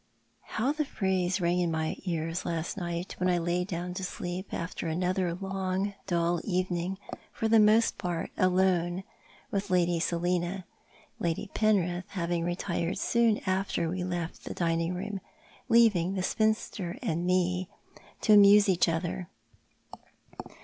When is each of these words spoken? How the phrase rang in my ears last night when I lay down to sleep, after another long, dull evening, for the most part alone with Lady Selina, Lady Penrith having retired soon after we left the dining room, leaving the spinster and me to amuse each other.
How 0.57 0.71
the 0.71 0.83
phrase 0.83 1.39
rang 1.39 1.59
in 1.59 1.69
my 1.69 1.95
ears 2.05 2.43
last 2.43 2.75
night 2.75 3.13
when 3.19 3.29
I 3.29 3.37
lay 3.37 3.63
down 3.63 3.93
to 3.93 4.03
sleep, 4.03 4.51
after 4.51 4.87
another 4.87 5.35
long, 5.35 5.93
dull 6.07 6.41
evening, 6.43 6.97
for 7.31 7.47
the 7.47 7.59
most 7.59 7.99
part 7.99 8.31
alone 8.35 9.03
with 9.51 9.69
Lady 9.69 9.99
Selina, 9.99 10.65
Lady 11.19 11.51
Penrith 11.53 12.05
having 12.13 12.43
retired 12.43 12.97
soon 12.97 13.41
after 13.45 13.89
we 13.89 14.03
left 14.03 14.45
the 14.45 14.55
dining 14.55 14.95
room, 14.95 15.21
leaving 15.69 16.15
the 16.15 16.23
spinster 16.23 16.97
and 17.03 17.23
me 17.27 17.69
to 18.21 18.33
amuse 18.33 18.67
each 18.67 18.89
other. 18.89 19.29